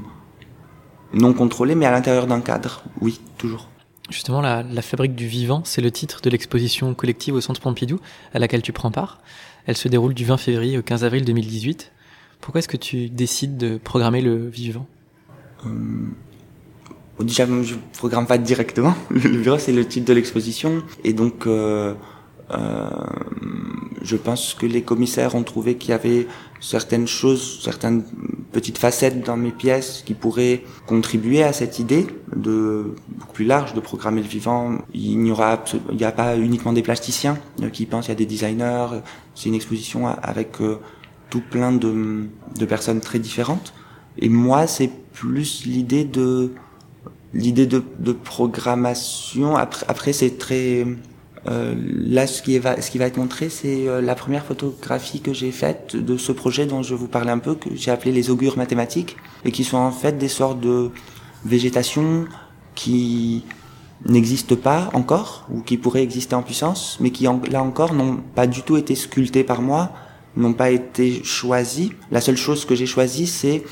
[1.14, 2.84] non contrôlée, mais à l'intérieur d'un cadre.
[3.02, 3.70] Oui, toujours.
[4.10, 8.00] Justement, la, la, Fabrique du Vivant, c'est le titre de l'exposition collective au Centre Pompidou
[8.34, 9.20] à laquelle tu prends part.
[9.66, 11.92] Elle se déroule du 20 février au 15 avril 2018.
[12.40, 14.88] Pourquoi est-ce que tu décides de programmer le Vivant?
[15.66, 15.70] Euh,
[17.20, 18.94] Déjà, je programme pas directement.
[19.10, 20.84] Le Vivant, c'est le titre de l'exposition.
[21.04, 21.96] Et donc, euh,
[22.52, 22.90] euh,
[24.04, 26.28] je pense que les commissaires ont trouvé qu'il y avait
[26.60, 28.04] certaines choses, certaines
[28.52, 33.74] petites facettes dans mes pièces qui pourraient contribuer à cette idée de beaucoup plus large
[33.74, 34.80] de programmer le vivant.
[34.94, 37.38] Il n'y aura, il n'y a pas uniquement des plasticiens
[37.74, 38.88] qui pensent, il y a des designers.
[39.36, 40.80] C'est une exposition avec euh,
[41.30, 42.26] tout plein de,
[42.58, 43.74] de personnes très différentes.
[44.18, 46.54] Et moi, c'est plus l'idée de
[47.34, 49.56] l'idée de, de programmation.
[49.56, 50.86] Après, après c'est très
[51.50, 55.22] euh, là, ce qui, va, ce qui va être montré, c'est euh, la première photographie
[55.22, 58.12] que j'ai faite de ce projet dont je vous parlais un peu, que j'ai appelé
[58.12, 60.92] les augures mathématiques, et qui sont en fait des sortes de
[61.46, 62.26] végétation
[62.76, 63.46] qui
[64.06, 68.46] n'existent pas encore, ou qui pourraient exister en puissance, mais qui, là encore, n'ont pas
[68.46, 69.92] du tout été sculptées par moi,
[70.36, 71.94] n'ont pas été choisies.
[72.12, 73.64] La seule chose que j'ai choisie, c'est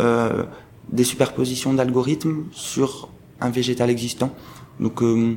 [0.00, 0.44] euh,
[0.90, 3.08] des superpositions d'algorithmes sur
[3.40, 4.30] un végétal existant.
[4.80, 5.36] Donc, euh,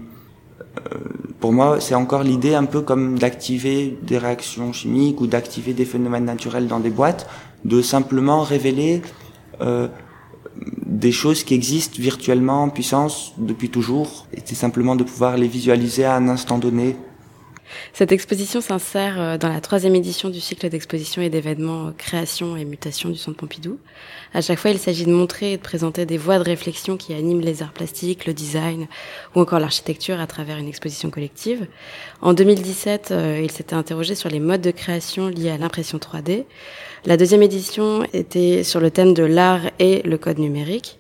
[1.40, 5.86] pour moi, c'est encore l'idée un peu comme d'activer des réactions chimiques ou d'activer des
[5.86, 7.28] phénomènes naturels dans des boîtes,
[7.66, 9.02] de simplement révéler
[9.62, 9.88] euh,
[10.86, 15.48] des choses qui existent virtuellement en puissance depuis toujours, et c'est simplement de pouvoir les
[15.48, 16.96] visualiser à un instant donné
[17.94, 22.56] cette exposition s'insère euh, dans la troisième édition du cycle d'exposition et d'événements euh, Création
[22.58, 23.78] et Mutation du Centre Pompidou.
[24.34, 27.14] À chaque fois, il s'agit de montrer et de présenter des voies de réflexion qui
[27.14, 28.88] animent les arts plastiques, le design
[29.36, 31.68] ou encore l'architecture à travers une exposition collective.
[32.22, 36.46] En 2017, euh, il s'était interrogé sur les modes de création liés à l'impression 3D.
[37.06, 41.00] La deuxième édition était sur le thème de l'art et le code numérique.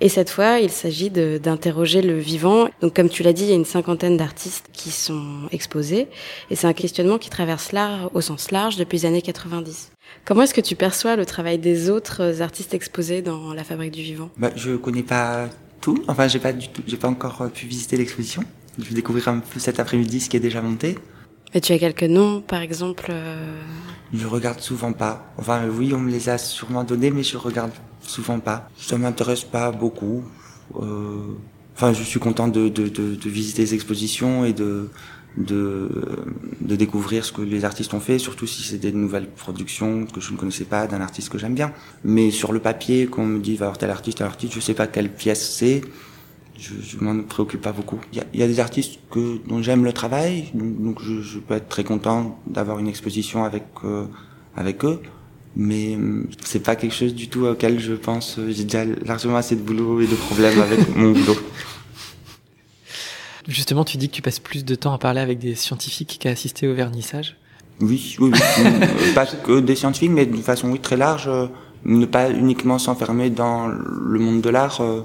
[0.00, 2.68] Et cette fois, il s'agit d'interroger le vivant.
[2.80, 6.06] Donc, comme tu l'as dit, il y a une cinquantaine d'artistes qui sont exposés.
[6.50, 9.90] Et c'est un questionnement qui traverse l'art au sens large depuis les années 90.
[10.24, 14.02] Comment est-ce que tu perçois le travail des autres artistes exposés dans la Fabrique du
[14.02, 14.30] Vivant?
[14.36, 15.48] Bah, Je connais pas
[15.80, 16.02] tout.
[16.06, 18.44] Enfin, j'ai pas du tout, j'ai pas encore pu visiter l'exposition.
[18.78, 20.96] Je vais découvrir un peu cet après-midi ce qui est déjà monté.
[21.54, 23.60] Mais tu as quelques noms, par exemple euh...
[24.12, 25.32] Je regarde souvent pas.
[25.38, 28.70] Enfin, oui, on me les a sûrement donnés, mais je regarde souvent pas.
[28.76, 30.24] Ça m'intéresse pas beaucoup.
[30.76, 31.34] Euh...
[31.74, 34.90] Enfin, je suis content de, de, de, de, visiter les expositions et de,
[35.36, 35.88] de,
[36.60, 40.20] de découvrir ce que les artistes ont fait, surtout si c'est des nouvelles productions que
[40.20, 41.72] je ne connaissais pas d'un artiste que j'aime bien.
[42.02, 44.74] Mais sur le papier, qu'on me dit va avoir tel artiste, tel artiste, je sais
[44.74, 45.82] pas quelle pièce c'est
[46.58, 48.00] je, je m'en préoccupe pas beaucoup.
[48.12, 51.22] Il y a, y a, des artistes que dont j'aime le travail, donc, donc je,
[51.22, 54.06] je, peux être très content d'avoir une exposition avec euh,
[54.56, 55.00] avec eux,
[55.58, 55.98] mais
[56.44, 58.38] c'est pas quelque chose du tout auquel je pense.
[58.48, 61.36] J'ai déjà largement assez de boulot et de problèmes avec mon boulot.
[63.46, 66.30] Justement, tu dis que tu passes plus de temps à parler avec des scientifiques qu'à
[66.30, 67.36] assister au vernissage.
[67.80, 68.70] Oui, oui, oui.
[69.14, 71.28] pas que des scientifiques, mais de façon oui très large.
[71.28, 71.46] Euh,
[71.84, 74.80] ne pas uniquement s'enfermer dans le monde de l'art.
[74.80, 75.02] Euh,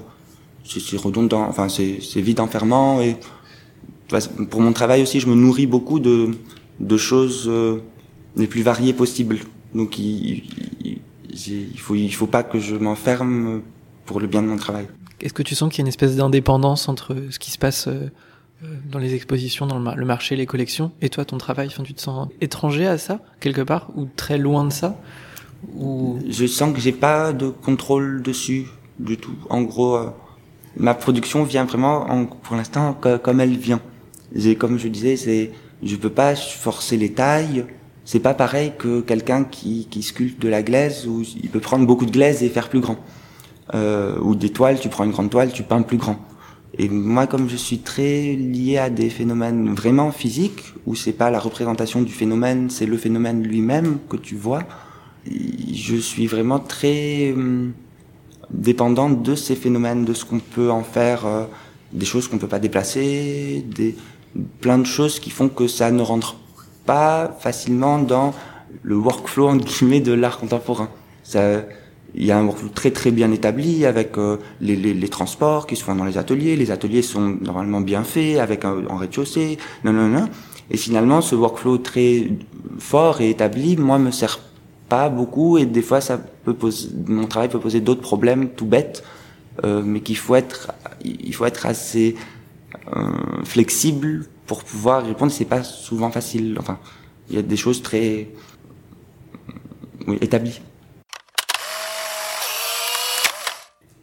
[0.64, 3.16] c'est redondant, enfin c'est vide enfermant et
[4.50, 6.30] pour mon travail aussi, je me nourris beaucoup de,
[6.80, 7.80] de choses euh,
[8.36, 9.38] les plus variées possibles.
[9.74, 10.44] Donc il,
[10.84, 10.98] il,
[11.30, 13.62] il faut, il faut pas que je m'enferme
[14.06, 14.86] pour le bien de mon travail.
[15.20, 17.88] Est-ce que tu sens qu'il y a une espèce d'indépendance entre ce qui se passe
[17.88, 18.10] euh,
[18.90, 21.68] dans les expositions, dans le, marché, les collections, et toi, ton travail?
[21.68, 25.00] Enfin, Tu te sens étranger à ça, quelque part, ou très loin de ça?
[25.76, 26.18] Ou...
[26.28, 28.66] Je sens que j'ai pas de contrôle dessus
[28.98, 29.34] du tout.
[29.48, 30.10] En gros, euh,
[30.76, 33.80] ma production vient vraiment, en, pour l'instant, comme elle vient.
[34.58, 37.64] Comme je disais, c'est, je peux pas forcer les tailles.
[38.04, 41.86] C'est pas pareil que quelqu'un qui, qui sculpte de la glaise où il peut prendre
[41.86, 42.98] beaucoup de glaise et faire plus grand.
[43.72, 46.18] Euh, ou des toiles, tu prends une grande toile, tu peins plus grand.
[46.76, 51.30] Et moi, comme je suis très lié à des phénomènes vraiment physiques, où c'est pas
[51.30, 54.64] la représentation du phénomène, c'est le phénomène lui-même que tu vois,
[55.26, 57.72] je suis vraiment très hum,
[58.50, 61.44] dépendant de ces phénomènes, de ce qu'on peut en faire, euh,
[61.92, 63.94] des choses qu'on peut pas déplacer, des
[64.60, 66.36] plein de choses qui font que ça ne rentre
[66.86, 68.34] pas facilement dans
[68.82, 70.88] le workflow entre guillemets de l'art contemporain.
[71.22, 71.62] Ça,
[72.14, 75.76] il y a un workflow très très bien établi avec euh, les, les, transports qui
[75.76, 76.56] se font dans les ateliers.
[76.56, 79.58] Les ateliers sont normalement bien faits avec un, en rez-de-chaussée.
[79.84, 80.28] Non, non, non.
[80.70, 82.28] Et finalement, ce workflow très
[82.78, 84.38] fort et établi, moi, me sert
[84.88, 88.66] pas beaucoup et des fois, ça peut poser, mon travail peut poser d'autres problèmes tout
[88.66, 89.02] bêtes,
[89.64, 92.16] euh, mais qu'il faut être, il faut être assez
[92.94, 93.10] euh,
[93.44, 95.32] flexible pour pouvoir répondre.
[95.32, 96.56] C'est pas souvent facile.
[96.58, 96.78] Enfin,
[97.28, 98.28] il y a des choses très
[100.06, 100.60] oui, établies.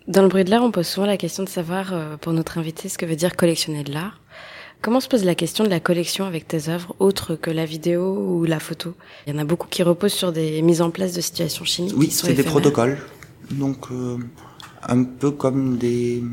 [0.08, 2.58] Dans le bruit de l'art, on pose souvent la question de savoir, euh, pour notre
[2.58, 4.19] invité, ce que veut dire collectionner de l'art.
[4.82, 8.17] Comment se pose la question de la collection avec tes œuvres, autres que la vidéo
[8.17, 8.95] ou la photo?
[9.25, 11.93] Il y en a beaucoup qui reposent sur des mises en place de situations chimiques.
[11.95, 12.97] Oui, c'est des protocoles.
[13.51, 14.17] Donc, euh,
[14.82, 16.23] un peu comme des...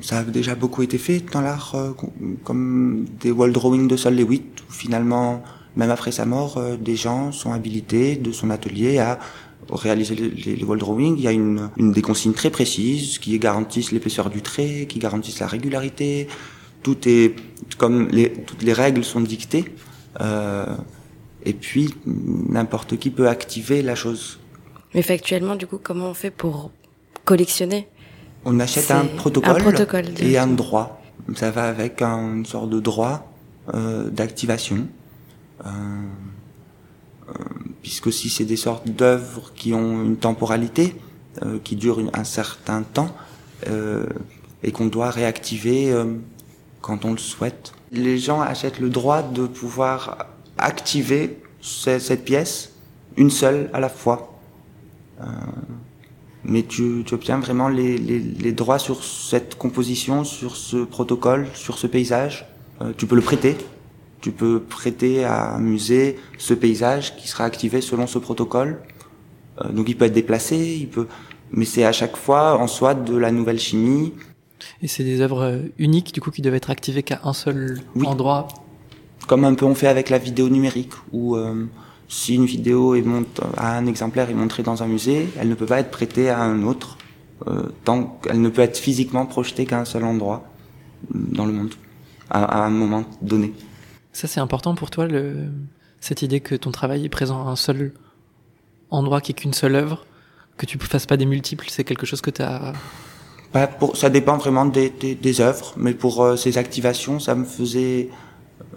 [0.00, 1.92] Ça a déjà beaucoup été fait dans l'art, euh,
[2.44, 5.42] comme des wall drawings de Sol Lewitt, où finalement,
[5.76, 9.18] même après sa mort, des gens sont habilités de son atelier à
[9.70, 13.38] réaliser les, les, wall drawings, il y a une, une des consignes très précises qui
[13.38, 16.28] garantissent l'épaisseur du trait, qui garantissent la régularité.
[16.82, 17.34] Tout est
[17.78, 19.64] comme les, toutes les règles sont dictées.
[20.20, 20.66] Euh,
[21.44, 24.38] et puis n'importe qui peut activer la chose.
[24.94, 26.70] Mais factuellement, du coup, comment on fait pour
[27.24, 27.88] collectionner?
[28.44, 31.00] On achète un protocole, un protocole et un droit.
[31.34, 33.32] Ça va avec un, une sorte de droit
[33.72, 34.86] euh, d'activation.
[35.64, 35.70] Euh,
[37.28, 37.32] euh,
[37.80, 40.94] puisque si c'est des sortes d'œuvres qui ont une temporalité,
[41.64, 43.14] qui durent un certain temps,
[44.62, 45.92] et qu'on doit réactiver
[46.80, 47.72] quand on le souhaite.
[47.90, 50.28] Les gens achètent le droit de pouvoir
[50.58, 52.70] activer cette pièce,
[53.16, 54.38] une seule à la fois.
[56.44, 61.48] Mais tu, tu, obtiens vraiment les, les, les, droits sur cette composition, sur ce protocole,
[61.54, 62.46] sur ce paysage.
[62.96, 63.56] tu peux le prêter
[64.24, 68.80] tu peux prêter à un musée ce paysage qui sera activé selon ce protocole.
[69.60, 71.08] Euh, donc il peut être déplacé, il peut,
[71.52, 74.14] mais c'est à chaque fois en soi de la nouvelle chimie.
[74.80, 77.82] Et c'est des œuvres euh, uniques du coup qui doivent être activées qu'à un seul
[78.02, 78.48] endroit?
[79.26, 81.66] Comme un peu on fait avec la vidéo numérique, où euh,
[82.14, 85.56] si une vidéo est monte, à un exemplaire est montrée dans un musée, elle ne
[85.56, 86.96] peut pas être prêtée à un autre
[87.48, 90.44] euh, tant qu'elle ne peut être physiquement projetée qu'à un seul endroit
[91.12, 91.74] dans le monde
[92.30, 93.52] à, à un moment donné.
[94.12, 95.48] Ça, c'est important pour toi, le...
[95.98, 97.92] cette idée que ton travail est présent à un seul
[98.90, 100.06] endroit qui est qu'une seule œuvre,
[100.56, 102.74] que tu ne fasses pas des multiples, c'est quelque chose que tu as...
[103.52, 107.34] Bah pour, ça dépend vraiment des, des, des œuvres, mais pour euh, ces activations, ça
[107.34, 108.10] me faisait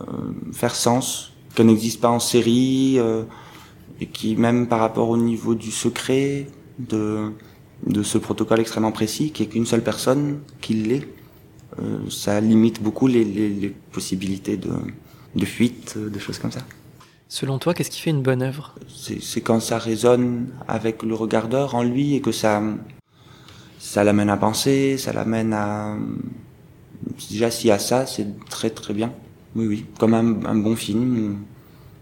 [0.02, 0.06] euh,
[0.54, 3.24] faire sens qu'elles n'existent pas en série, euh,
[4.00, 7.32] et qui même par rapport au niveau du secret de,
[7.88, 11.08] de ce protocole extrêmement précis, qui est qu'une seule personne qui l'est,
[11.80, 14.70] euh, ça limite beaucoup les, les, les possibilités de,
[15.36, 16.62] de fuite, euh, de choses comme ça.
[17.28, 18.76] Selon toi, qu'est-ce qui fait une bonne œuvre?
[18.88, 22.62] C'est quand ça résonne avec le regardeur en lui et que ça,
[23.80, 25.98] ça l'amène à penser, ça l'amène à...
[27.32, 29.12] Déjà, s'il y a ça, c'est très très bien.
[29.56, 31.38] Oui, oui, comme un, un bon film.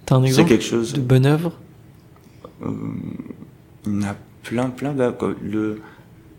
[0.05, 0.93] T'as un exemple quelque chose...
[0.93, 1.53] de bonne œuvre?
[2.63, 2.71] Euh,
[3.85, 4.93] Il y en a plein, plein.
[5.41, 5.81] Le,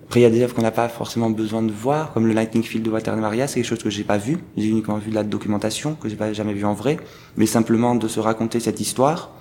[0.04, 2.32] après, il y a des œuvres qu'on n'a pas forcément besoin de voir, comme le
[2.32, 4.38] Lightning Field de Walter Maria, c'est quelque chose que j'ai pas vu.
[4.56, 6.98] J'ai uniquement vu de la documentation, que j'ai pas jamais vu en vrai.
[7.36, 9.32] Mais simplement de se raconter cette histoire,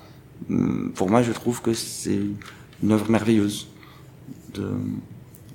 [0.49, 2.19] hum, pour moi, je trouve que c'est
[2.81, 3.67] une œuvre merveilleuse.
[4.53, 4.71] De,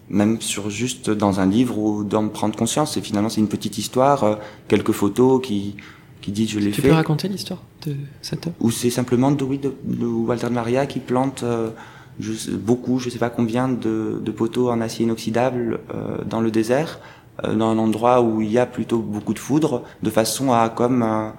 [0.09, 2.96] même sur juste dans un livre ou d'en prendre conscience.
[2.96, 4.35] Et finalement, c'est une petite histoire, euh,
[4.68, 5.77] quelques photos qui,
[6.20, 6.83] qui disent je l'ai fait.
[6.83, 8.56] Tu peux raconter l'histoire de cette œuvre?
[8.61, 11.70] Ou c'est simplement de, oui, de, de Walter Maria qui plante, euh,
[12.18, 16.50] je, beaucoup, je sais pas combien de, de poteaux en acier inoxydable euh, dans le
[16.50, 17.00] désert,
[17.44, 20.68] euh, dans un endroit où il y a plutôt beaucoup de foudre, de façon à
[20.68, 21.33] comme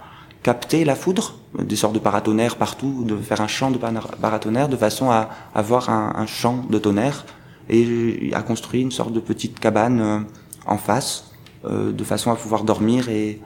[0.44, 4.78] capter la foudre, des sortes de paratonnerres partout, de faire un champ de paratonnerres de
[4.78, 7.26] façon à avoir un, un champ de tonnerre
[7.70, 10.20] et a construit une sorte de petite cabane euh,
[10.66, 11.32] en face
[11.66, 13.40] euh, de façon à pouvoir dormir et,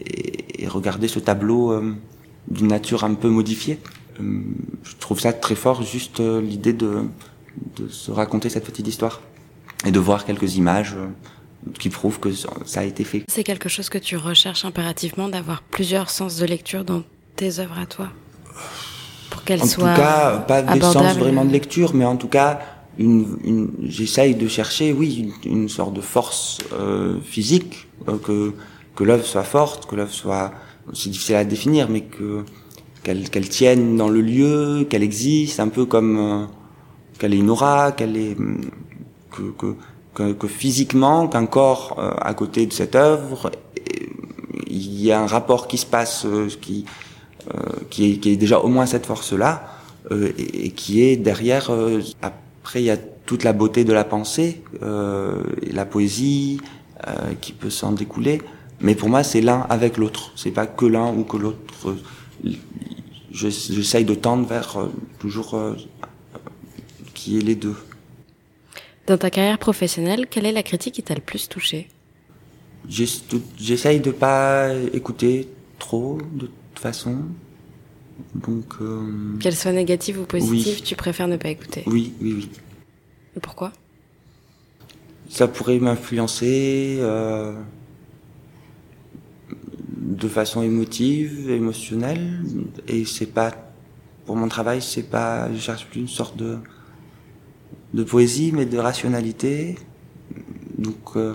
[0.00, 1.94] et, regarder ce tableau euh,
[2.48, 3.78] d'une nature un peu modifiée.
[4.18, 7.02] je trouve ça très fort, juste l'idée de,
[7.76, 9.20] de se raconter cette petite histoire
[9.84, 10.96] et de voir quelques images
[11.78, 13.24] qui prouvent que ça a été fait.
[13.28, 17.02] C'est quelque chose que tu recherches impérativement d'avoir plusieurs sens de lecture dans
[17.34, 18.08] tes œuvres à toi?
[19.30, 22.28] Pour qu'elles soient En tout cas, pas des sens vraiment de lecture, mais en tout
[22.28, 22.60] cas,
[22.98, 28.54] une, une j'essaye de chercher, oui, une, une sorte de force euh, physique, euh, que
[28.96, 30.52] que l'œuvre soit forte, que l'œuvre soit,
[30.92, 32.44] c'est difficile à définir, mais que
[33.04, 36.44] qu'elle qu'elle tienne dans le lieu, qu'elle existe, un peu comme euh,
[37.18, 38.36] qu'elle est une aura, qu'elle est
[39.30, 39.76] que, que
[40.14, 43.52] que, que physiquement, qu'un corps euh, à côté de cette œuvre,
[44.66, 46.26] il y a un rapport qui se passe,
[46.60, 46.84] qui
[47.90, 49.68] qui est, qui est déjà au moins cette force-là,
[50.10, 51.70] et, et, qui est derrière
[52.66, 56.60] après, il y a toute la beauté de la pensée, euh, la poésie
[57.06, 58.40] euh, qui peut s'en découler.
[58.80, 60.32] Mais pour moi, c'est l'un avec l'autre.
[60.36, 61.96] C'est pas que l'un ou que l'autre.
[63.30, 65.74] J'essaye de tendre vers euh, toujours euh,
[67.14, 67.76] qui est les deux.
[69.06, 71.88] Dans ta carrière professionnelle, quelle est la critique qui t'a le plus touché?
[72.88, 77.18] J'essaye de pas écouter trop de toute façon.
[78.34, 78.74] Donc.
[78.80, 79.36] Euh...
[79.38, 81.82] Qu'elle soit négative ou positive, tu préfères ne pas écouter?
[81.86, 82.50] Oui, oui, oui.
[83.36, 83.72] Et pourquoi?
[85.28, 87.52] Ça pourrait m'influencer euh,
[90.16, 92.42] de façon émotive, émotionnelle,
[92.88, 93.52] et c'est pas
[94.24, 96.58] pour mon travail, c'est pas, je cherche plus une sorte de
[97.94, 99.76] de poésie, mais de rationalité.
[100.78, 101.34] Donc, euh,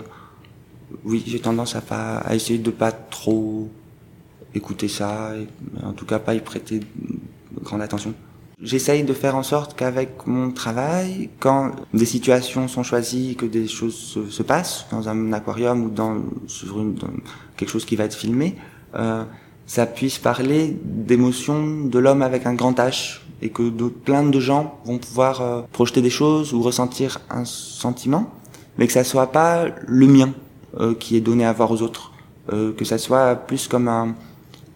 [1.04, 3.68] oui, j'ai tendance à pas à essayer de pas trop
[4.54, 5.46] écouter ça, et,
[5.84, 6.80] en tout cas pas y prêter
[7.62, 8.14] grande attention.
[8.60, 13.66] J'essaye de faire en sorte qu'avec mon travail, quand des situations sont choisies, que des
[13.66, 13.96] choses
[14.30, 16.94] se, passent dans un aquarium ou dans, sur une,
[17.56, 18.54] quelque chose qui va être filmé,
[19.66, 24.40] ça puisse parler d'émotions de l'homme avec un grand H et que de, plein de
[24.40, 28.30] gens vont pouvoir euh, projeter des choses ou ressentir un sentiment,
[28.78, 30.32] mais que ça soit pas le mien
[30.78, 32.12] euh, qui est donné à voir aux autres,
[32.52, 34.14] euh, que ça soit plus comme un,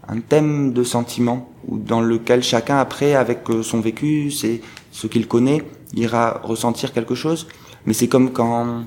[0.09, 4.61] un thème de sentiment dans lequel chacun après avec euh, son vécu, c'est
[4.93, 5.63] ce qu'il connaît,
[5.95, 7.47] ira ressentir quelque chose.
[7.87, 8.85] Mais c'est comme quand,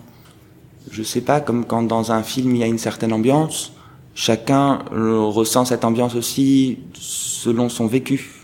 [0.91, 3.73] je sais pas, comme quand dans un film il y a une certaine ambiance,
[4.19, 8.43] chacun ressent cette ambiance aussi selon son vécu.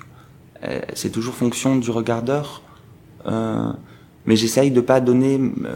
[0.63, 2.61] Euh, c'est toujours fonction du regardeur.
[3.25, 3.73] Euh,
[4.25, 5.37] mais j'essaye de pas donner.
[5.37, 5.75] Euh,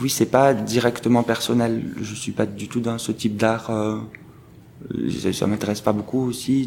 [0.00, 1.92] oui, c'est pas directement personnel.
[2.00, 3.68] Je suis pas du tout dans ce type d'art.
[3.68, 3.98] Euh,
[5.34, 6.66] ça, m'intéresse pas beaucoup aussi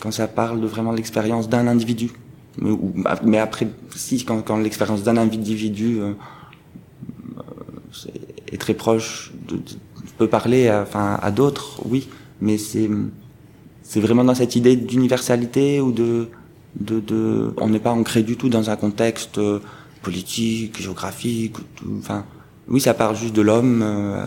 [0.00, 2.12] quand ça parle de vraiment l'expérience d'un individu.
[2.58, 2.70] Mais,
[3.24, 6.12] mais, après, si quand, quand l'expérience d'un individu euh,
[8.52, 9.58] est, très proche, de,
[10.22, 12.08] peut parler, à, enfin à d'autres, oui,
[12.40, 12.88] mais c'est
[13.82, 16.28] c'est vraiment dans cette idée d'universalité ou de
[16.80, 19.58] de, de on n'est pas ancré du tout dans un contexte euh,
[20.02, 21.56] politique, géographique,
[21.98, 22.24] enfin
[22.68, 24.24] oui, ça parle juste de l'homme euh,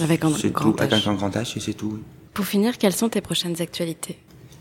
[0.00, 1.98] avec un grand tout, avec un grand H et c'est tout.
[2.34, 4.18] Pour finir, quelles sont tes prochaines actualités?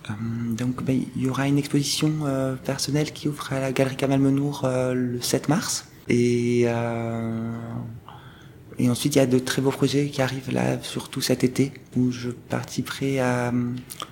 [0.10, 0.13] Euh,
[0.54, 4.19] donc, ben, il y aura une exposition euh, personnelle qui ouvre à la Galerie Kamal
[4.19, 5.88] Menour le 7 mars.
[6.10, 6.65] Et,
[8.79, 11.71] et ensuite, il y a de très beaux projets qui arrivent là, surtout cet été,
[11.95, 13.53] où je participerai à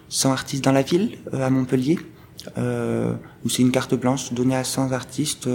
[0.09, 1.97] 100 artistes dans la ville, à Montpellier,
[2.57, 5.49] où c'est une carte blanche donnée à 100 artistes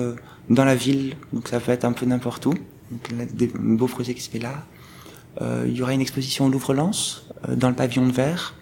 [0.49, 1.17] dans la ville.
[1.33, 2.55] Donc, ça peut être un peu n'importe où.
[2.91, 4.65] Donc, des beaux projets qui se fait là.
[5.67, 8.55] il y aura une exposition au Louvre-Lens, dans le pavillon de verre.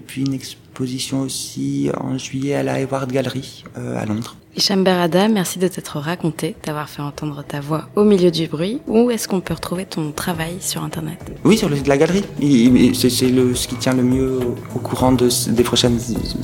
[0.00, 4.36] Et puis une exposition aussi en juillet à la Hayward Gallery euh, à Londres.
[4.56, 8.80] Hicham Berada, merci de t'être raconté, d'avoir fait entendre ta voix au milieu du bruit.
[8.88, 11.18] Où est-ce qu'on peut retrouver ton travail sur Internet?
[11.44, 12.24] Oui, sur le site de la galerie.
[12.92, 14.40] C'est ce qui tient le mieux
[14.74, 15.98] au courant de, des prochaines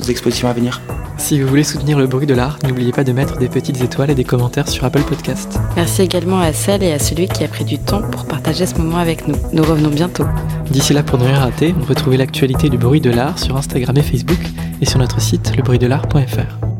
[0.07, 0.81] expositions à venir.
[1.17, 4.11] Si vous voulez soutenir le bruit de l'art, n'oubliez pas de mettre des petites étoiles
[4.11, 5.59] et des commentaires sur Apple Podcast.
[5.75, 8.75] Merci également à celle et à celui qui a pris du temps pour partager ce
[8.75, 9.35] moment avec nous.
[9.51, 10.25] Nous revenons bientôt.
[10.71, 14.03] D'ici là, pour ne rien rater, retrouvez l'actualité du bruit de l'art sur Instagram et
[14.03, 14.39] Facebook
[14.79, 16.76] et sur notre site lebruitdelart.fr.